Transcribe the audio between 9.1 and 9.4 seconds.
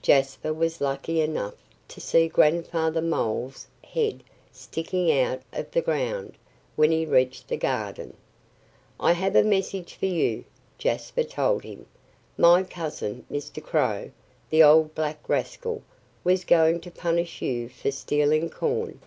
have